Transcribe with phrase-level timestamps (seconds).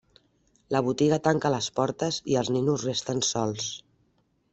[0.75, 3.69] La botiga tanca les portes i els ninos resten sols.